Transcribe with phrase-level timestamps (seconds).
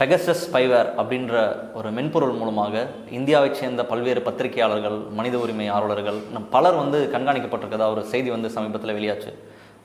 [0.00, 1.34] Pegasus spyware அப்படின்ற
[1.74, 2.80] ஒரு மென்பொருள் மூலமாக
[3.18, 8.94] இந்தியாவைச் சேர்ந்த பல்வேறு பத்திரிகையாளர்கள் மனித உரிமை ஆர்வலர்கள் நம் பலர் வந்து கண்காணிக்கப்பட்டிருக்கதா ஒரு செய்தி வந்து சமீபத்தில்
[8.98, 9.30] வெளியாச்சு.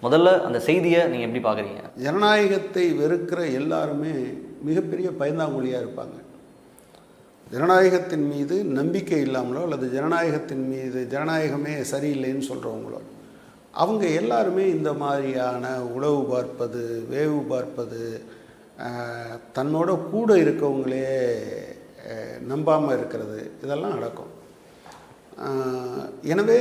[0.03, 4.13] முதல்ல அந்த செய்தியை நீங்கள் எப்படி பார்க்குறீங்க ஜனநாயகத்தை வெறுக்கிற எல்லாருமே
[4.61, 6.17] மிகப்பெரிய பயந்தாங்குழியாக இருப்பாங்க.
[7.51, 13.01] ஜனநாயகத்தின் மீது நம்பிக்கை இல்லாமலோ அல்லது ஜனநாயகத்தின் மீது ஜனநாயகமே சரியில்லைன்னு சொல்கிறவங்களோ
[13.71, 15.65] அவங்க எல்லாருமே இந்த மாதிரியான
[15.95, 18.03] உளவு பார்ப்பது வேவு பார்ப்பது
[19.57, 21.07] தன்னோட கூட இருக்கவங்களே
[22.51, 24.31] நம்பாமல் இருக்கிறது இதெல்லாம் நடக்கும்.
[26.31, 26.59] எனவே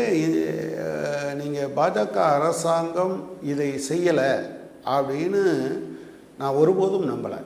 [1.41, 3.17] நீங்கள் பாஜக அரசாங்கம்
[3.53, 4.33] இதை செய்யலை
[4.97, 5.43] அப்படின்னு
[6.41, 7.41] நான் ஒருபோதும் நம்பலை.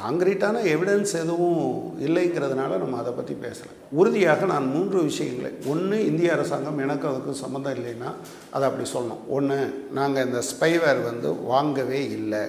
[0.00, 1.60] காங்கிரீட்டான எவிடன்ஸ் எதுவும்
[2.06, 3.72] இல்லைங்கிறதுனால நம்ம அதை பற்றி பேசலை.
[4.00, 8.10] உறுதியாக நான் மூன்று விஷயங்களை ஒன்று இந்திய அரசாங்கம் எனக்கு அதுக்கு சம்மந்தம் இல்லைன்னா
[8.54, 9.22] அதை அப்படி சொல்லணும்.
[9.36, 9.58] ஒன்று
[9.98, 12.44] நாங்கள் இந்த ஸ்பைவேர் வந்து வாங்கவே இல்லை.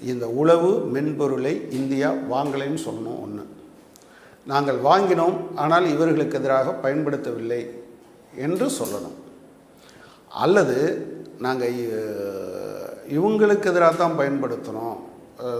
[0.00, 3.44] இந்த உளவு மென்பொருளை இந்தியா வாங்கலைன்னு சொல்லணும் ஒன்று
[4.46, 7.70] நாங்கள் வாங்கினோம் ஆனால் இவர்களுக்கு எதிராக பயன்படுத்தவில்லை
[8.34, 9.16] என்று சொல்லணும்.
[10.28, 10.78] அல்லது
[11.38, 11.74] நாங்கள்
[13.08, 14.98] இவங்களுக்கு எதிராக தான் பயன்படுத்தினோம்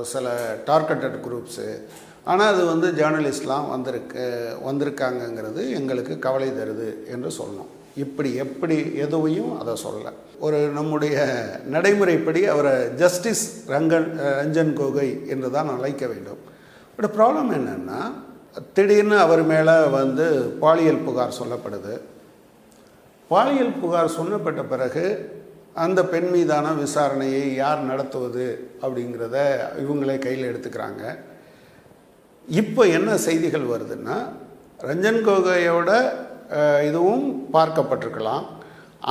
[0.02, 0.32] சில
[0.66, 1.80] டார்கெட்டட் குரூப்ஸு
[2.24, 7.70] ஆனால் அது வந்து ஜேர்னலிஸ்ட்லாம் வந்திருக்கு வந்திருக்காங்கங்கிறது எங்களுக்கு கவலை தருது என்று சொல்லணும்
[8.04, 10.12] இப்படி எப்படி எதுவையும் அதை சொல்லலை.
[10.46, 11.16] ஒரு நம்முடைய
[11.74, 16.40] நடைமுறைப்படி அவரை ஜஸ்டிஸ் ரங்கன் ரஞ்சன் கோகை என்று தான் அழைக்க வேண்டும்.
[16.96, 18.00] பட் ப்ராப்ளம் என்னென்னா
[18.76, 20.26] திடீர்னு அவர் மேலே வந்து
[20.62, 21.94] பாலியல் புகார் சொல்லப்படுது.
[23.30, 25.04] பாலியல் புகார் சொல்லப்பட்ட பிறகு
[25.84, 28.46] அந்த பெண் மீதான விசாரணையை யார் நடத்துவது
[28.84, 29.36] அப்படிங்கிறத
[29.82, 31.02] இவங்களே கையில் எடுத்துக்கிறாங்க.
[32.60, 34.16] இப்போ என்ன செய்திகள் வருதுன்னா
[34.88, 35.90] ரஞ்சன் கோகையோட
[36.88, 38.44] இதுவும் பார்க்கப்பட்டிருக்கலாம்.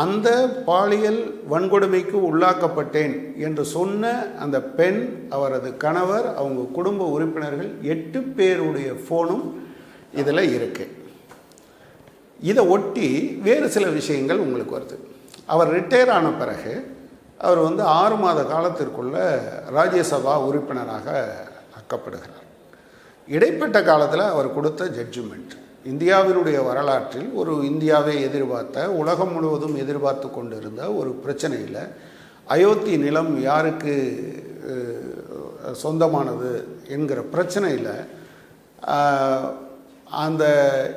[0.04, 0.30] அந்த
[0.70, 3.16] பாலியல் வன்கொடுமைக்கு உள்ளாக்கப்பட்டேன்
[3.46, 4.12] என்று சொன்ன
[4.44, 5.02] அந்த பெண்
[5.36, 9.46] அவரது கணவர் அவங்க குடும்ப உறுப்பினர்கள் எட்டு பேருடைய ஃபோனும்
[10.22, 10.96] இதில் இருக்குது
[12.50, 13.08] இதை ஒட்டி
[13.48, 14.98] வேறு சில விஷயங்கள் உங்களுக்கு வருது.
[15.54, 16.74] அவர் ரிட்டையர் ஆன பிறகு
[17.48, 19.16] அவர் வந்து ஆறு மாத காலத்திற்குள்ள
[19.78, 21.08] ராஜ்யசபா உறுப்பினராக
[21.80, 22.46] ஆக்கப்படுகிறார்.
[23.28, 31.22] இடைப்பட்ட காலத்தில் அவர் கொடுத்த ஜட்ஜ்மெண்ட் இந்தியாவினுடைய வரலாற்றில் ஒரு இந்தியாவை எதிர்பார்த்த உலகம் முழுவதும் எதிர்பார்த்து கொண்டிருந்த ஒரு
[31.26, 31.82] பிரச்சனையில்
[32.48, 33.96] அயோத்தி நிலம் யாருக்கு
[35.72, 37.94] சொந்தமானது என்கிற பிரச்சனையில்
[40.06, 40.44] அந்த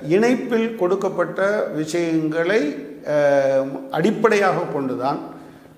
[0.06, 2.60] இணைப்பில் கொடுக்கப்பட்ட விஷயங்களை
[3.90, 5.20] அடிப்படையாக கொண்டு தான்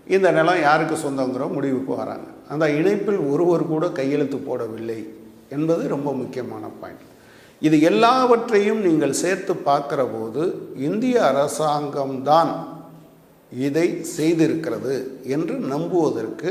[0.07, 2.27] இந்த நிலம் யாருக்கு சொந்தங்கிற முடிவுக்கு வராங்க.
[2.49, 5.09] அந்த இணைப்பில் ஒருவர் கூட கையெழுத்து போடவில்லை
[5.49, 7.14] என்பது ரொம்ப முக்கியமான பாயிண்ட்
[7.65, 10.43] இது எல்லாவற்றையும் நீங்கள் சேர்த்து பார்க்கிற போது
[10.77, 12.53] இந்திய அரசாங்கம்தான்
[13.53, 13.87] இதை
[14.17, 14.95] செய்திருக்கிறது
[15.27, 16.51] என்று நம்புவதற்கு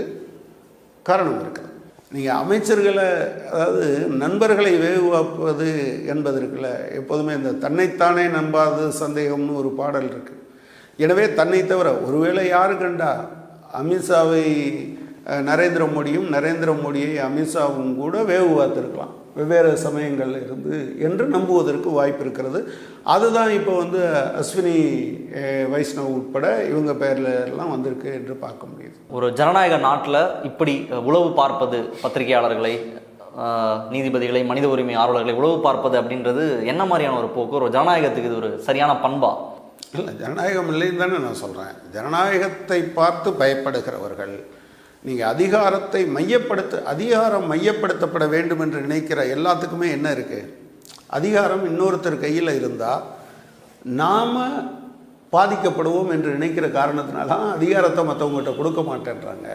[1.06, 1.70] காரணம் இருக்கிறது.
[2.12, 3.08] நீங்கள் அமைச்சர்களை
[3.52, 3.86] அதாவது
[4.18, 5.70] நண்பர்களை வேகுவாப்பது
[6.06, 10.42] என்பது இருக்குல்ல எப்போதுமே இந்த தன்னைத்தானே நம்பாது சந்தேகம்னு ஒரு பாடல் இருக்குது
[11.00, 13.12] எனவே தன்னை தவிர ஒருவேளை யாரு கண்டா
[13.74, 14.46] அமித்ஷாவை
[15.50, 20.76] நரேந்திர மோடியும் நரேந்திர மோடியை அமித்ஷாவும் கூட வேவு பார்த்துருக்கலாம் வெவ்வேறு சமயங்கள்ல இருந்து
[21.08, 22.60] என்று நம்புவதற்கு வாய்ப்பு இருக்கிறது.
[23.14, 24.02] அதுதான் இப்போ வந்து
[24.42, 24.76] அஸ்வினி
[25.74, 28.98] வைஷ்ணவ் உட்பட இவங்க பேர்ல எல்லாம் வந்திருக்கு என்று பார்க்க முடியுது.
[29.18, 30.76] ஒரு ஜனநாயக நாட்டில் இப்படி
[31.10, 32.76] உளவு பார்ப்பது பத்திரிகையாளர்களை
[33.94, 37.58] நீதிபதிகளை மனித உரிமை ஆர்வலர்களை உளவு பார்ப்பது அப்படின்றது என்ன மாதிரியான ஒரு போக்கு?
[37.60, 39.32] ஒரு ஜனநாயகத்துக்கு இது ஒரு சரியான பண்பா?
[39.98, 44.36] இல்லை ஜனநாயகம் இல்லைன்னு தானே நான் சொல்கிறேன் ஜனநாயகத்தை பார்த்து பயப்படுகிறவர்கள்
[45.08, 50.52] நீங்கள் அதிகாரத்தை மையப்படுத்த அதிகாரம் மையப்படுத்தப்பட வேண்டும் என்று நினைக்கிற எல்லாத்துக்குமே என்ன இருக்குது
[51.18, 53.04] அதிகாரம் இன்னொருத்தர் கையில் இருந்தால்
[54.02, 54.38] நாம்
[55.34, 59.48] பாதிக்கப்படுவோம் என்று நினைக்கிற காரணத்தினால அதிகாரத்தை மற்றவங்ககிட்ட கொடுக்க மாட்டேன்றாங்க.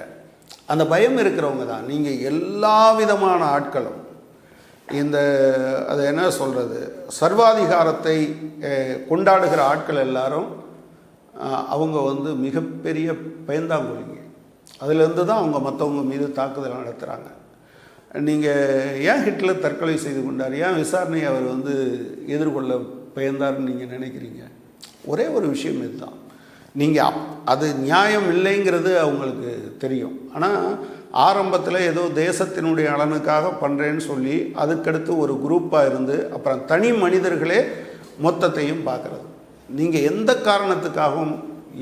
[0.73, 1.87] அந்த பயம் இருக்கிறவங்க தான்.
[1.91, 4.01] நீங்கள் எல்லா விதமான ஆட்களும்
[5.01, 5.19] இந்த
[5.93, 6.79] அது என்ன சொல்கிறது
[7.21, 8.17] சர்வாதிகாரத்தை
[9.11, 10.51] கொண்டாடுகிற ஆட்கள் எல்லாரும்
[11.75, 13.09] அவங்க வந்து மிகப்பெரிய
[13.49, 14.18] பயந்தாங்குழிங்க.
[14.83, 17.29] அதுலேருந்து தான் அவங்க மற்றவங்க மீது தாக்குதல் நடத்துகிறாங்க
[18.27, 20.55] நீங்கள் ஏன் ஹிட்லர் தற்கொலை செய்து கொண்டார்?
[20.65, 21.75] ஏன் விசாரணையை அவர் வந்து
[22.35, 22.75] எதிர்கொள்ள
[23.17, 24.43] பயந்தார்னு நீங்கள் நினைக்கிறீங்க?
[25.13, 26.17] ஒரே ஒரு விஷயம் இதுதான்.
[26.81, 27.19] நீங்கள்
[27.53, 29.51] அது நியாயம் இல்லைங்கிறது அவங்களுக்கு
[29.85, 30.17] தெரியும்.
[30.35, 30.63] ஆனால்
[31.27, 37.61] ஆரம்பத்தில் ஏதோ தேசத்தினுடைய நலனுக்காக பண்ணுறேன்னு சொல்லி அதுக்கடுத்து ஒரு குரூப்பாக இருந்து அப்புறம் தனி மனிதர்களே
[38.27, 39.27] மொத்தத்தையும் பார்க்குறது.
[39.79, 41.35] நீங்கள் எந்த காரணத்துக்காகவும்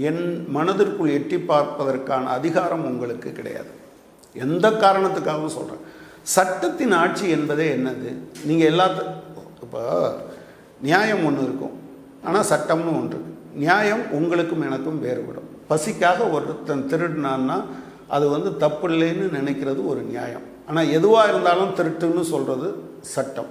[0.08, 0.22] என்
[0.56, 3.70] மனதிற்குள் எட்டி பார்ப்பதற்கான அதிகாரம் உங்களுக்கு கிடையாது.
[4.44, 5.84] எந்த காரணத்துக்காகவும் சொல்கிறேன்
[6.36, 8.10] சட்டத்தின் ஆட்சி என்பதே என்னது?
[8.48, 9.00] நீங்கள் எல்லாத்த
[9.64, 9.82] இப்போ
[10.88, 11.74] நியாயம் ஒன்று இருக்கும்.
[12.26, 13.34] ஆனால் சட்டம்னு ஒன்று இருக்குது
[13.64, 15.50] நியாயம் உங்களுக்கும் எனக்கும் வேறுபடும்.
[15.70, 17.56] பசிக்காக ஒருத்தன் திருடினான்னா
[18.16, 20.44] அது வந்து தப்பு இல்லைன்னு நினைக்கிறது ஒரு நியாயம்.
[20.68, 22.68] ஆனால் எதுவாக இருந்தாலும் திருட்டுன்னு சொல்கிறது
[23.14, 23.50] சட்டம்.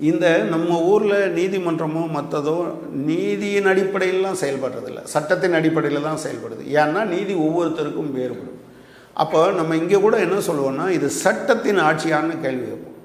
[0.00, 2.56] இந்த நம்ம ஊரில் நீதிமன்றமோ மற்றதோ
[3.08, 5.02] நீதியின் அடிப்படையிலாம் செயல்படுறதில்ல.
[5.12, 6.62] சட்டத்தின் அடிப்படையில் தான் செயல்படுது.
[6.80, 8.58] ஏன்னா நீதி ஒவ்வொருத்தருக்கும் வேறுபடும்.
[9.22, 12.98] அப்போ நம்ம இங்கே கூட என்ன சொல்லுவோம்னா இது சட்டத்தின் ஆட்சியான்னு கேள்வி வைப்போம்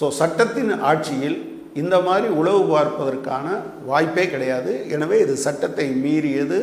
[0.00, 1.38] ஸோ சட்டத்தின் ஆட்சியில்
[1.82, 3.46] இந்த மாதிரி உளவு பார்ப்பதற்கான
[3.90, 4.72] வாய்ப்பே கிடையாது.
[4.94, 6.58] எனவே இது சட்டத்தை மீறியது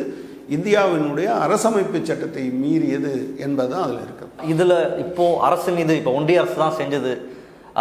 [0.56, 3.14] இந்தியாவினுடைய அரசமைப்பு சட்டத்தை மீறியது
[3.46, 7.12] என்பது தான் அதில் இருக்குது இதில் இப்போது அரசு மீது இப்போ ஒன்றிய அரசு தான் செஞ்சது.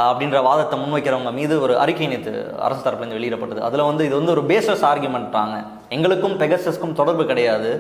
[0.08, 2.34] அப்படின்ற வாதத்தை முன்வைக்கிறவங்க மீது ஒரு அறிக்கை நேற்று
[2.66, 3.62] அரசு தரப்புலேருந்து வெளியிடப்பட்டது.
[3.68, 5.58] அதில் வந்து இது வந்து ஒரு பேசஸ் ஆர்கியூமெண்ட்டாங்க
[5.98, 7.72] எங்களுக்கும் பெகசஸ்க்கும் தொடர்பு கிடையாது.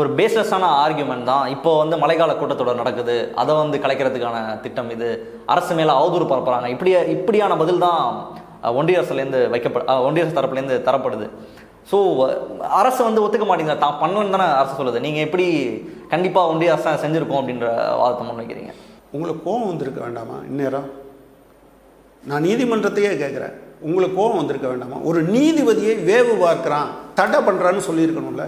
[0.00, 1.46] ஒரு பேசஸான ஆர்கியூமெண்ட் தான்.
[1.54, 3.16] இப்போ வந்து மழைக்கால கூட்டத்தொடர் நடக்குது.
[3.40, 5.10] அதை வந்து கலைக்கிறதுக்கான திட்டம் இது.
[5.54, 6.68] அரசு மேலே அவதூறு பரப்புறாங்க.
[6.74, 8.06] இப்படி இப்படியான பதில் தான்
[8.78, 11.28] ஒன்றிய அரசுலேருந்து வைக்கப்ப ஒன்றிய அரசு தரப்புலேருந்து தரப்படுது.
[11.90, 11.98] ஸோ
[12.80, 13.82] அரசு வந்து ஒத்துக்க மாட்டேங்குது.
[13.84, 15.04] தான் பண்ணணும்னு தானே அரசு சொல்லுது.
[15.06, 15.46] நீங்கள் எப்படி
[16.14, 17.68] கண்டிப்பாக ஒன்றிய அரசு செஞ்சுருக்கோம் அப்படின்ற
[18.00, 18.72] வாதத்தை முன்வைக்கிறீங்க?
[19.14, 20.36] உங்களுக்கு கோபம் வந்திருக்க வேண்டாமா?
[20.50, 20.88] இந்நேரம்?
[22.24, 23.52] நான் நீதிமன்றத்தையே கேட்குறேன்.
[23.80, 24.96] உங்களுக்கு கோபம் வந்திருக்க வேண்டாமா?
[24.96, 28.44] ஒரு நீதிபதியை வேவு பார்க்குறான் தடை பண்ணுறான்னு சொல்லியிருக்கணும்ல.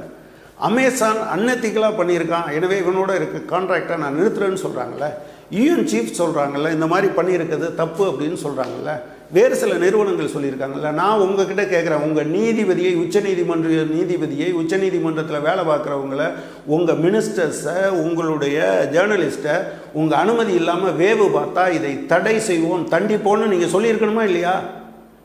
[0.59, 2.53] அமேசான் அன்னத்திக்கலாக பண்ணியிருக்கான்.
[2.53, 5.09] எனவே இவனோட இருக்க கான்ட்ராக்டை நான் நிறுத்துறேன்னு சொல்கிறாங்கல்ல
[5.51, 8.93] யூஎன் சீஃப் சொல்கிறாங்கல்ல இந்த மாதிரி பண்ணியிருக்கிறது தப்பு அப்படின்னு சொல்கிறாங்கல்ல
[9.35, 16.25] வேறு சில நிறுவனங்கள் சொல்லியிருக்காங்கல்ல நான் உங்ககிட்ட கேட்குறேன் உங்கள் நீதிபதியை உச்சநீதிமன்ற நீதிபதியை உச்சநீதிமன்றத்தில் வேலை பார்க்குறவங்கள
[16.67, 18.59] உங்கள் மினிஸ்டர்ஸை உங்களுடைய
[18.93, 19.55] ஜேர்னலிஸ்ட்டை
[19.93, 24.55] உங்கள் அனுமதி இல்லாமல் வேவு பார்த்தா இதை தடை செய்வோம் தண்டிப்போன்னு நீங்கள் சொல்லியிருக்கணுமா இல்லையா?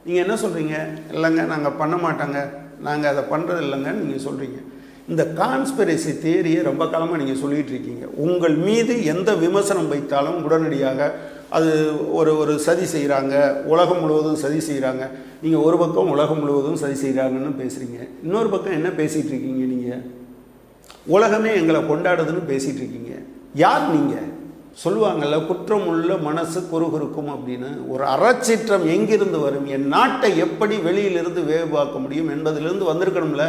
[0.06, 0.76] நீங்கள் என்ன சொல்கிறீங்க
[1.14, 2.40] இல்லைங்க நாங்கள் பண்ண மாட்டாங்க.
[2.80, 4.60] நாங்கள் அதை பண்ணுறது இல்லைங்கன்னு நீங்கள் சொல்கிறீங்க
[5.08, 11.10] இந்த கான்ஸ்பிரசி தேரியை ரொம்ப காலமாக நீங்கள் சொல்லிகிட்ருக்கீங்க உங்கள் மீது எந்த விமர்சனம் வைத்தாலும் உடனடியாக
[11.50, 11.72] அது
[12.14, 15.04] ஒரு ஒரு சதி செய்கிறாங்க உலகம் முழுவதும் சதி செய்கிறாங்க
[15.42, 20.18] நீங்கள் ஒரு பக்கம் உலகம் முழுவதும் சதி செய்கிறாங்கன்னு பேசுகிறீங்க இன்னொரு பக்கம் என்ன பேசிகிட்டு இருக்கீங்க நீங்கள்
[21.08, 23.14] உலகமே எங்களை கொண்டாடுதுன்னு பேசிகிட்டு இருக்கீங்க.
[23.54, 24.28] யார் நீங்கள்
[24.84, 27.70] சொல்லுவாங்கள்ல குற்றம் உள்ள மனசு குறுகுறுக்கும் அப்படின்னு.
[27.88, 29.66] ஒரு அறச்சீற்றம் எங்கிருந்து வரும்?
[29.66, 33.48] என் நாட்டை எப்படி வெளியிலிருந்து வேவாக்க முடியும் என்பதிலிருந்து வந்திருக்கணும்ல.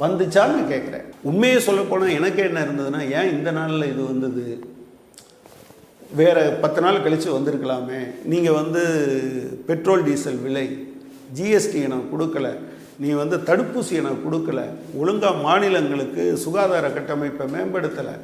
[0.00, 4.44] வந்துச்சான்னு கேட்குறேன் உண்மையை சொல்லப்போனால் எனக்கு என்ன இருந்ததுன்னா ஏன் இந்த நாளில் இது வந்தது?
[6.20, 8.00] வேறு பத்து நாள் கழித்து வந்திருக்கலாமே.
[8.32, 8.82] நீங்கள் வந்து
[9.68, 10.66] பெட்ரோல் டீசல் விலை
[11.36, 12.48] ஜிஎஸ்டி எனக்கு கொடுக்கல.
[13.02, 14.60] நீ வந்து தடுப்பூசி எனக்கு கொடுக்கல.
[15.00, 18.14] ஒழுங்காக மாநிலங்களுக்கு சுகாதார கட்டமைப்பை மேம்படுத்தலை.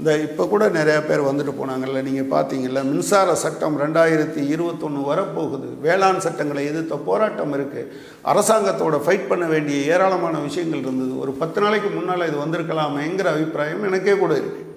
[0.00, 5.68] இந்த இப்போ கூட நிறையா பேர் வந்துட்டு போனாங்கல்ல நீங்கள் பார்த்தீங்கல்ல மின்சார சட்டம் ரெண்டாயிரத்தி இருபத்தொன்று வரப்போகுது.
[5.86, 7.90] வேளாண் சட்டங்களை எதிர்த்த போராட்டம் இருக்குது
[8.32, 11.14] அரசாங்கத்தோட ஃபைட் பண்ண வேண்டிய ஏராளமான விஷயங்கள் இருந்தது.
[11.24, 14.70] ஒரு பத்து நாளைக்கு முன்னால் இது வந்திருக்கலாமேங்கிற அபிப்பிராயம் எனக்கே கூட இருக்குது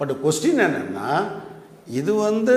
[0.00, 1.08] பட் கொஸ்டின் என்னென்னா
[1.86, 2.54] இது வந்து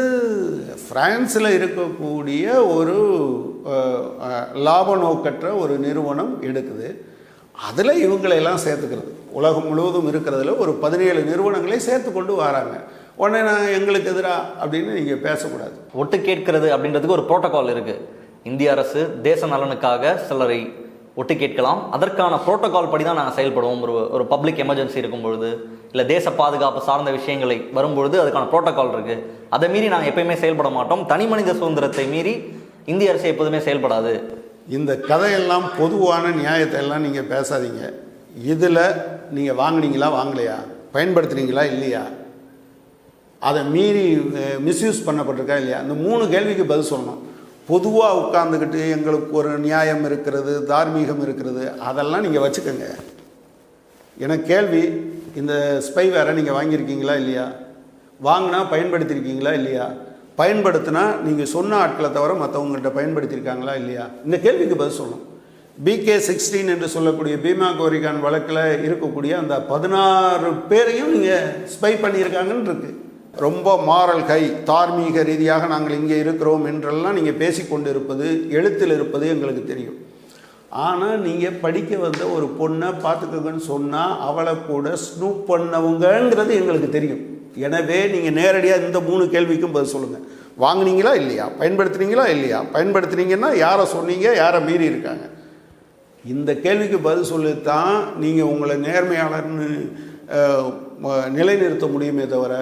[0.90, 2.46] பிரான்ஸில் இருக்கக்கூடிய
[2.76, 2.96] ஒரு
[4.54, 6.90] லாப நோக்கற்ற ஒரு நிறுவனம் எடுக்குது.
[7.68, 9.12] அதில் இவங்களையெல்லாம் சேர்த்துக்கிறது.
[9.32, 12.76] உலகம் முழுவதும் இருக்கிறதுல ஒரு பதினேழு நிறுவனங்களை சேர்த்து கொண்டு வராங்க.
[13.16, 15.76] உடனே நான் எங்களுக்கு எதிராக அப்படின்னு நீங்கள் பேசக்கூடாது.
[15.94, 18.06] ஒட்டு கேட்கிறது அப்படின்றதுக்கு ஒரு புரோட்டோகால் இருக்குது
[18.44, 20.60] இந்திய அரசு தேச நலனுக்காக சிலரை
[21.20, 23.82] ஒட்டு கேட்கலாம் அதற்கான புரோட்டோகால் படி தான் நாங்கள் செயல்படுவோம்.
[23.86, 25.50] ஒரு ஒரு பப்ளிக் எமர்ஜென்சி இருக்கும் பொழுது
[25.92, 29.24] இல்லை தேச பாதுகாப்பு சார்ந்த விஷயங்களை வரும்பொழுது அதுக்கான புரோட்டோகால் இருக்குது
[29.58, 31.04] அதை மீறி நாங்கள் எப்பயுமே செயல்பட மாட்டோம்.
[31.12, 32.34] தனி மனித சுதந்திரத்தை மீறி
[32.94, 34.14] இந்திய அரசு எப்போதுமே செயல்படாது.
[34.78, 37.84] இந்த கதையெல்லாம் பொதுவான நியாயத்தை எல்லாம் நீங்கள் பேசாதீங்க.
[38.54, 38.84] இதில்
[39.38, 40.58] நீங்கள் வாங்குனீங்களா வாங்கலையா?
[40.96, 42.04] பயன்படுத்துனீங்களா இல்லையா?
[43.50, 44.06] அதை மீறி
[44.68, 45.80] மிஸ்யூஸ் பண்ணப்பட்டிருக்கா இல்லையா?
[45.86, 47.22] இந்த மூணு கேள்விக்கு பதில் சொல்லணும்.
[47.68, 52.88] பொதுவாக உட்கார்ந்துக்கிட்டு எங்களுக்கு ஒரு நியாயம் இருக்கிறது தார்மீகம் இருக்கிறது அதெல்லாம் நீங்கள் வச்சுக்கோங்க.
[54.18, 54.84] எனக்கு கேள்வி
[55.36, 57.52] இந்த ஸ்பை வேற நீங்கள் வாங்கியிருக்கீங்களா இல்லையா?
[58.24, 59.88] வாங்கினா பயன்படுத்தியிருக்கீங்களா இல்லையா?
[60.38, 64.06] பயன்படுத்தினா நீங்கள் சொன்ன ஆட்களை தவிர மற்றவங்கள்ட்ட பயன்படுத்தியிருக்காங்களா இல்லையா?
[64.26, 65.26] இந்த கேள்விக்கு பதில் சொல்லணும்.
[65.86, 73.04] பிகே சிக்ஸ்டீன் என்று சொல்லக்கூடிய பீமா கோரிகான் வழக்கில் இருக்கக்கூடிய அந்த பதினாறு பேரையும் நீங்கள் ஸ்பை பண்ணியிருக்காங்கன்னு இருக்குது
[73.44, 78.28] ரொம்ப மாரல் கை தார்மீக ரீதியாக நாங்கள் இங்கே இருக்கிறோம் என்றெல்லாம் நீங்கள் பேசிக்கொண்டு இருப்பது
[78.58, 79.98] எழுத்தில் இருப்பது எங்களுக்கு தெரியும்.
[80.86, 87.22] ஆனால் நீங்கள் படிக்க வந்த ஒரு பொண்ணை பார்த்துக்கோங்கன்னு சொன்னால் அவளை கூட ஸ்னூப் பண்ணவங்கங்கிறது எங்களுக்கு தெரியும்.
[87.66, 90.26] எனவே நீங்கள் நேரடியாக இந்த மூணு கேள்விக்கும் பதில் சொல்லுங்கள்
[90.64, 91.46] வாங்குனீங்களா இல்லையா?
[91.60, 92.60] பயன்படுத்துனீங்களா இல்லையா?
[92.74, 95.26] பயன்படுத்துனீங்கன்னா யாரை சொன்னீங்க யாரை மீறி இருக்காங்க?
[96.34, 99.70] இந்த கேள்விக்கு பதில் சொல்லித்தான் நீங்கள் உங்களை நேர்மையாளர்னு
[101.38, 102.54] நிலைநிறுத்த முடியுமே தவிர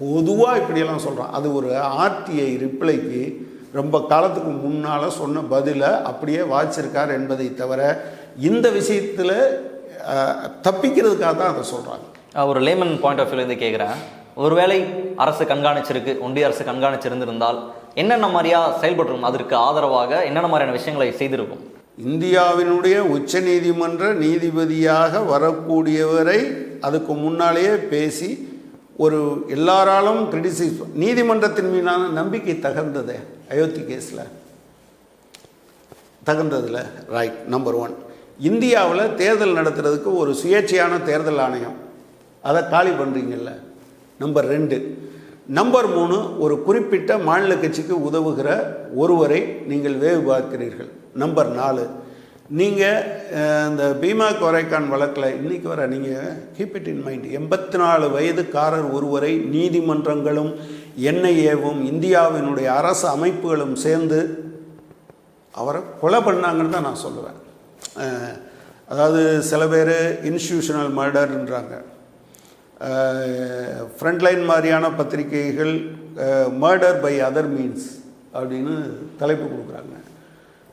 [0.00, 1.68] பொதுவாக இப்படியெல்லாம் சொல்கிறான் அது ஒரு
[2.04, 3.22] ஆர்டிஐ ரிப்ளைக்கு
[3.72, 7.80] ரொம்ப காலத்துக்கு முன்னால் சொன்ன பதிலை அப்படியே வாச்சிருக்கார் என்பதை தவிர
[8.40, 9.36] இந்த விஷயத்தில்
[10.66, 12.04] தப்பிக்கிறதுக்காக தான் அதை சொல்கிறாங்க
[12.48, 13.96] ஒரு லேமன் பாயிண்ட் ஆஃப் வியூலேருந்து கேட்குறேன்
[14.36, 14.78] ஒருவேளை
[15.16, 17.58] அரசு கண்காணிச்சிருக்கு ஒன்றிய அரசு கண்காணிச்சிருந்திருந்தால்
[17.94, 21.62] என்னென்ன மாதிரியா செயல்பட்டிருக்கும் அதற்கு ஆதரவாக என்னென்ன மாதிரியான விஷயங்களை செய்திருக்கும்?
[22.04, 26.40] இந்தியாவினுடைய உச்சநீதிமன்ற நீதிபதியாக வரக்கூடியவரை
[26.80, 28.30] அதுக்கு முன்னாலேயே பேசி
[28.96, 33.16] ஒரு எல்லாராலும் கிரிட்டிசைஸ் நீதிமன்றத்தின் மீதான நம்பிக்கை தகர்ந்தது
[33.50, 34.24] அயோத்தி கேஸில்
[36.28, 36.80] தகுந்ததில்
[37.14, 37.94] ரைட் நம்பர் ஒன்
[38.50, 41.76] இந்தியாவில் தேர்தல் நடத்துறதுக்கு ஒரு சுயேட்சையான தேர்தல் ஆணையம்.
[42.42, 43.50] அதை காலி பண்ணுறீங்கல்ல
[44.18, 44.78] நம்பர் ரெண்டு.
[45.46, 48.48] நம்பர் மூணு ஒரு குறிப்பிட்ட மாநில கட்சிக்கு உதவுகிற
[48.94, 50.90] ஒருவரை நீங்கள் வேவு பார்க்கிறீர்கள்.
[51.14, 51.84] நம்பர் நாலு.
[52.50, 53.04] நீங்கள்
[53.68, 59.30] இந்த பீமா கொரைக்கான் வழக்கில் இன்றைக்கி வர நீங்கள் கீப் இட் இன் மைண்ட் எண்பத்தி நாலு வயதுக்காரர் ஒருவரை
[59.54, 60.50] நீதிமன்றங்களும்
[61.10, 64.20] என்ஐஏவும் இந்தியாவினுடைய அரசு அமைப்புகளும் சேர்ந்து
[65.54, 67.40] அவரை கொலை பண்ணாங்கன்னு தான் நான் சொல்லுவேன்.
[68.92, 69.94] அதாவது சில பேர்
[70.30, 71.74] இன்ஸ்டியூஷனல் மர்டர்ன்றாங்க
[73.98, 75.76] ஃப்ரண்ட்லைன் மாதிரியான பத்திரிகைகள்
[76.62, 77.90] மர்டர் பை அதர் மீன்ஸ்
[78.38, 78.74] அப்படின்னு
[79.20, 79.94] தலைப்பு கொடுக்குறாங்க.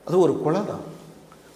[0.07, 0.85] அது ஒரு கொலை தான்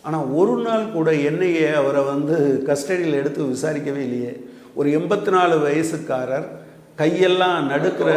[0.07, 2.35] ஆனால் ஒரு நாள் கூட என்னையே அவரை வந்து
[2.67, 4.33] கஸ்டடியில் எடுத்து விசாரிக்கவே இல்லையே.
[4.75, 6.47] ஒரு எண்பத்தி நாலு வயசுக்காரர்
[6.97, 8.09] கையெல்லாம் நடுக்கிற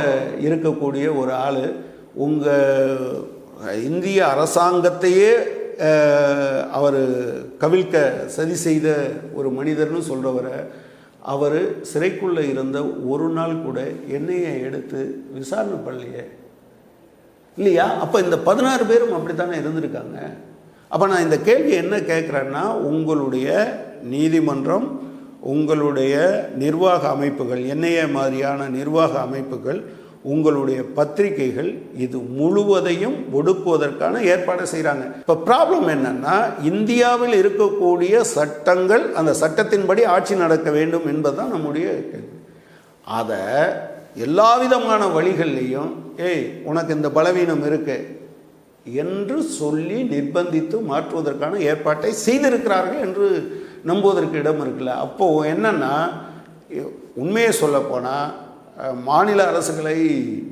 [0.47, 1.62] இருக்கக்கூடிய ஒரு ஆள்
[2.26, 3.25] உங்கள்
[3.85, 5.30] இந்திய அரசாங்கத்தையே
[6.78, 7.00] அவர்
[7.62, 8.88] கவிழ்க்க சதி செய்த
[9.35, 10.57] ஒரு மனிதர்னு சொல்கிறவரை
[11.35, 11.59] அவர்
[11.92, 12.78] சிறைக்குள்ளே இருந்த
[13.12, 13.78] ஒரு நாள் கூட
[14.16, 15.00] என்னையை எடுத்து
[15.33, 16.25] விசாரணை பண்ணலையே.
[17.57, 17.87] இல்லையா?
[18.04, 20.18] அப்போ இந்த பதினாறு பேரும் அப்படித்தானே இருந்திருக்காங்க?
[20.90, 23.49] அப்போ நான் இந்த கேள்வி என்ன கேட்குறேன்னா உங்களுடைய
[24.12, 24.87] நீதிமன்றம்
[25.52, 26.14] உங்களுடைய
[26.57, 29.80] நிர்வாக அமைப்புகள் என்னைய மாதிரியான நிர்வாக அமைப்புகள்
[30.25, 40.04] உங்களுடைய பத்திரிகைகள் இது முழுவதையும் ஒடுக்குவதற்கான ஏற்பாடை செய்கிறாங்க இப்போ ப்ராப்ளம் என்னன்னா இந்தியாவில் இருக்கக்கூடிய சட்டங்கள் அந்த சட்டத்தின்படி
[40.07, 42.35] ஆட்சி நடக்க வேண்டும் என்பதுதான் நம்முடைய கேள்வி.
[43.12, 43.40] அதை
[44.16, 45.90] எல்லா விதமான வழிகள்லையும்
[46.25, 48.07] ஏய் உனக்கு இந்த பலவீனம் இருக்குது
[49.02, 53.26] என்று சொல்லி நிர்பந்தித்து மாற்றுவதற்கான ஏற்பாட்டை செய்திருக்கிறார்கள் என்று
[53.90, 54.95] நம்புவதற்கு இடம் இருக்குல்ல.
[55.07, 55.95] அப்போது என்னென்னா
[57.23, 58.26] உண்மையை சொல்லப்போனால்
[59.09, 59.97] மாநில அரசுகளை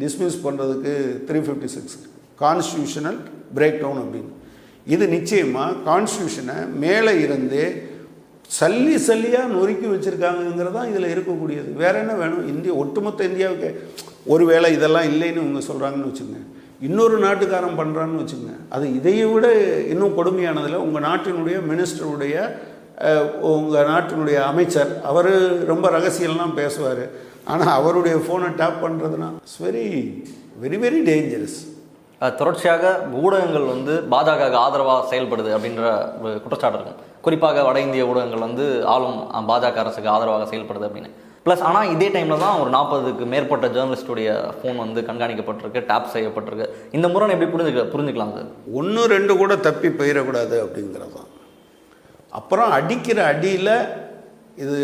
[0.02, 0.94] டிஸ்மிஸ் பண்ணுறதுக்கு
[1.28, 1.98] three fifty six
[2.44, 3.18] constitutional
[3.82, 4.32] breakdown அப்படின்னு.
[4.94, 7.62] இது நிச்சயமாக கான்ஸ்டியூஷனை மேலே இருந்து
[8.58, 11.70] சல்லி சல்லியாக நொறுக்கி வச்சுருக்காங்கங்கிறது தான் இதில் இருக்கக்கூடியது.
[11.82, 12.44] வேறு என்ன வேணும்?
[12.52, 13.70] இந்திய ஒட்டுமொத்த இந்தியாவுக்கு
[14.32, 16.38] ஒருவேளை இதெல்லாம் இல்லைன்னு இவங்க சொல்கிறாங்கன்னு வச்சுங்க
[16.80, 19.46] இன்னொரு நாட்டுக்காரன் பண்ணுறான்னு வச்சுங்க அது இதையை விட
[19.92, 22.34] இன்னும் கொடுமையானதில் உங்கள் நாட்டினுடைய மினிஸ்டருடைய
[23.54, 25.32] உங்கள் நாட்டினுடைய அமைச்சர் அவர்
[25.72, 27.04] ரொம்ப ரகசியம்லாம் பேசுவார்.
[27.52, 29.86] ஆனால் அவருடைய ஃபோனை டேப் பண்ணுறதுனா it's very
[30.62, 31.58] very very dangerous
[32.40, 32.84] தொடர்ச்சியாக
[33.22, 35.84] ஊடகங்கள் வந்து பாஜக ஆதரவாக செயல்படுது அப்படின்ற
[36.22, 39.18] ஒரு குற்றச்சாட்டு இருக்கும் குறிப்பாக வட இந்திய ஊடகங்கள் வந்து ஆளும்
[39.50, 41.10] பாஜக அரசுக்கு ஆதரவாக செயல்படுது அப்படின்னு.
[41.46, 46.66] ப்ளஸ் ஆனால் இதே டைமில் தான் ஒரு நாற்பதுக்கு மேற்பட்ட ஜேர்னலிஸ்டுடைய ஃபோன் வந்து கண்காணிக்கப்பட்டிருக்கு டேப் செய்யப்பட்டிருக்கு.
[46.96, 48.48] இந்த முறை எப்படி புரிஞ்சுக்க புரிஞ்சுக்கலாம் சார்?
[48.80, 51.30] ஒன்று ரெண்டு கூட தப்பி போயிடக்கூடாது அப்படிங்கிறது தான்
[52.38, 53.72] அப்புறம் அடிக்கிற அடியில்
[54.64, 54.76] இது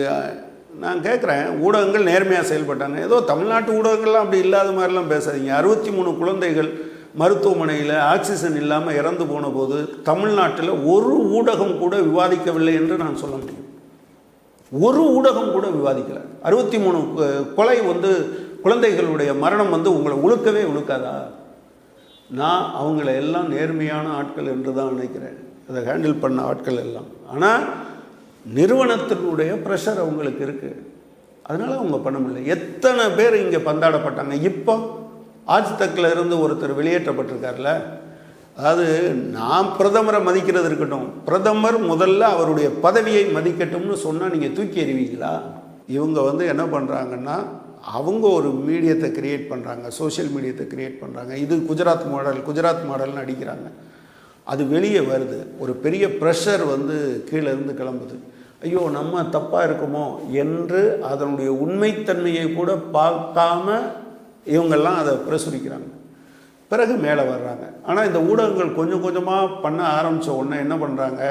[0.85, 5.52] நான் கேட்குறேன் ஊடகங்கள் நேர்மையாக செயல்பட்டாங்க ஏதோ தமிழ்நாட்டு ஊடகங்கள்லாம் அப்படி இல்லாத மாதிரிலாம் பேசாதீங்க.
[5.59, 6.71] அறுபத்தி மூணு குழந்தைகள்
[7.23, 9.78] மருத்துவமனையில் ஆக்சிஜன் இல்லாமல் இறந்து போன போது
[10.11, 13.66] தமிழ்நாட்டில் ஒரு ஊடகம் கூட விவாதிக்கவில்லை என்று நான் சொல்ல முடியும்.
[14.85, 16.23] ஒரு ஊடகம் கூட விவாதிக்கலை.
[16.47, 16.99] அறுபத்தி மூணு
[17.59, 18.11] கொலை வந்து
[18.64, 21.14] குழந்தைகளுடைய மரணம் வந்து உங்களை உழுக்கவே உழுக்காதா?
[22.41, 25.37] நான் அவங்கள எல்லாம் நேர்மையான ஆட்கள் என்று தான் நினைக்கிறேன்.
[25.69, 27.09] அதை ஹேண்டில் பண்ண ஆட்கள் எல்லாம்.
[27.33, 27.64] ஆனால்
[28.59, 30.81] நிறுவனத்தினுடைய ப்ரெஷர் அவங்களுக்கு இருக்குது
[31.49, 32.45] அதனால் அவங்க பண்ண முடியல.
[32.57, 34.35] எத்தனை பேர் இங்கே பந்தாடப்பட்டாங்க?
[34.50, 34.75] இப்போ
[35.55, 37.71] ஆஜ் தக்கில் இருந்து ஒருத்தர் வெளியேற்றப்பட்டிருக்கார்ல
[38.57, 38.87] அதாவது
[39.37, 41.07] நான் பிரதமரை மதிக்கிறது இருக்கட்டும்.
[41.29, 45.33] பிரதமர் முதல்ல அவருடைய பதவியை மதிக்கட்டும்னு சொன்னால் நீங்கள் தூக்கி எறிவீங்களா?
[45.97, 47.37] இவங்க வந்து என்ன பண்ணுறாங்கன்னா
[47.99, 53.67] அவங்க ஒரு மீடியத்தை கிரியேட் பண்ணுறாங்க சோஷியல் மீடியத்தை கிரியேட் பண்ணுறாங்க இது குஜராத் மாடல் குஜராத் மாடல்னு அடிக்கிறாங்க.
[54.53, 55.39] அது வெளியே வருது.
[55.63, 56.97] ஒரு பெரிய ப்ரெஷர் வந்து
[57.31, 58.17] கீழே இருந்து கிளம்புது.
[58.65, 60.05] ஐயோ நம்ம தப்பாக இருக்குமோ
[60.43, 63.67] என்று அதனுடைய உண்மைத்தன்மையை கூட பார்க்காம
[64.55, 65.91] இவங்கெல்லாம் அதை பிரசுரிக்கிறாங்க.
[66.73, 67.64] பிறகு மேலே வர்றாங்க.
[67.88, 71.23] ஆனால் இந்த ஊடகங்கள் கொஞ்சம் கொஞ்சமாக பண்ண ஆரம்பித்த உடனே என்ன பண்ணுறாங்க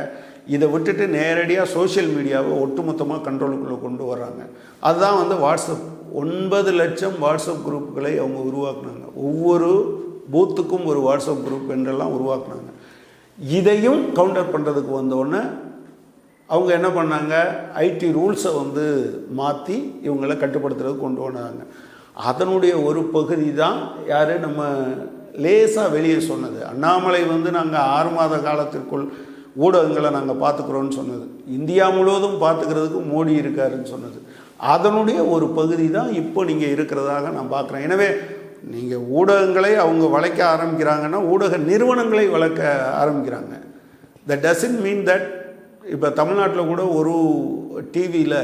[0.56, 4.42] இதை விட்டுட்டு நேரடியாக சோஷியல் மீடியாவை ஒட்டுமொத்தமாக கண்ட்ரோலுக்குள்ளே கொண்டு வர்றாங்க.
[4.88, 5.88] அதுதான் வந்து வாட்ஸ்அப்
[6.22, 9.06] ஒன்பது லட்சம் வாட்ஸ்அப் குரூப்புகளை அவங்க உருவாக்குனாங்க.
[9.28, 9.70] ஒவ்வொரு
[10.34, 12.72] பூத்துக்கும் ஒரு வாட்ஸ்அப் குரூப் என்றெல்லாம் உருவாக்குனாங்க.
[13.58, 15.42] இதையும் கவுண்டர் பண்ணுறதுக்கு வந்தோடனே
[16.50, 17.34] அவங்க என்ன பண்ணாங்க?
[17.86, 18.86] ஐடி ரூல்ஸை வந்து
[19.40, 21.64] மாற்றி இவங்களை கட்டுப்படுத்துறதுக்கு கொண்டு வந்தாங்க
[22.30, 23.78] அதனுடைய ஒரு பகுதி தான்
[24.12, 24.34] யார்?
[24.46, 24.62] நம்ம
[25.44, 26.60] லேசாக வெளியே சொன்னது.
[26.72, 29.06] அண்ணாமலை வந்து நாங்கள் ஆறு மாத காலத்திற்குள்
[29.64, 31.26] ஊடகங்களை நாங்கள் பார்த்துக்குறோன்னு சொன்னது.
[31.58, 34.20] இந்தியா முழுவதும் பார்த்துக்கிறதுக்கு மோடி இருக்காருன்னு சொன்னது.
[34.74, 37.86] அதனுடைய ஒரு பகுதி தான் இப்போ நீங்கள் இருக்கிறதாக நான் பார்க்குறேன்.
[37.88, 38.10] எனவே
[38.74, 43.54] நீங்கள் ஊடகங்களை அவங்க வளைக்க ஆரம்பிக்கிறாங்கன்னா ஊடக நிறுவனங்களை வளர்க்க ஆரம்பிக்கிறாங்க.
[44.30, 45.28] த டசன் மீன் தட்
[45.94, 47.16] இப்போ தமிழ்நாட்டில் கூட ஒரு
[47.94, 48.42] டிவியில்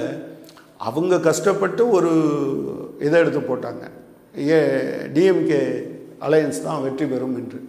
[0.88, 2.12] அவங்க கஷ்டப்பட்டு ஒரு
[3.06, 3.84] இதை எடுத்து போட்டாங்க.
[4.50, 4.58] ஏ
[5.16, 5.62] டிஎம்கே
[6.26, 7.60] அலையன்ஸ் தான் வெற்றி பெறும் என்று.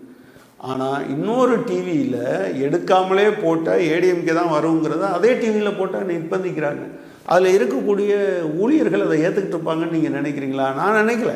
[0.57, 2.23] ஆனால் இன்னொரு டிவியில்
[2.65, 6.85] எடுக்காமலே போட்டால் ஏடிஎம்கே தான் வருங்கிறத அதே டிவியில் போட்டால் நிர்பந்திக்கிறாங்க.
[7.25, 8.13] அதில் இருக்கக்கூடிய
[8.61, 10.67] ஊழியர்கள் அதை ஏற்றுக்கிட்டு இருப்பாங்கன்னு நீங்கள் நினைக்கிறீங்களா?
[10.75, 11.33] நான் நினைக்கல.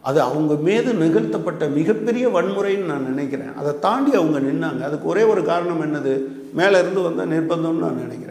[0.00, 3.52] அது அவங்க மீது நிகழ்த்தப்பட்ட மிகப்பெரிய வன்முறைன்னு நான் நினைக்கிறேன்.
[3.56, 4.80] அதை தாண்டி அவங்க நின்னாங்க.
[4.80, 6.14] அதுக்கு ஒரே ஒரு காரணம் என்னது?
[6.52, 8.28] மேலே இருந்து வந்த நிர்பந்தம்னு நான் நினைக்கிறேன்.